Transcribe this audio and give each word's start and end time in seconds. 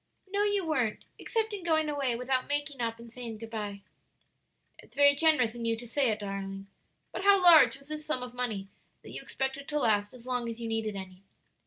"No, 0.27 0.41
you 0.41 0.65
weren't, 0.65 1.05
except 1.19 1.53
in 1.53 1.63
going 1.63 1.87
away 1.87 2.15
without 2.15 2.47
making 2.47 2.81
up 2.81 2.97
and 2.97 3.13
saying 3.13 3.37
good 3.37 3.51
by." 3.51 3.81
"It's 4.79 4.95
very 4.95 5.13
generous 5.13 5.53
in 5.53 5.63
you 5.63 5.75
to 5.77 5.87
say 5.87 6.09
it, 6.09 6.21
darling. 6.21 6.65
But 7.11 7.23
how 7.23 7.39
large 7.39 7.77
was 7.77 7.89
this 7.89 8.03
sum 8.03 8.23
of 8.23 8.33
money 8.33 8.67
that 9.03 9.11
you 9.11 9.21
expected 9.21 9.67
to 9.67 9.79
last 9.79 10.11
as 10.15 10.25
long 10.25 10.49
as 10.49 10.59
you 10.59 10.67
needed 10.67 10.95
any?" 10.95 11.21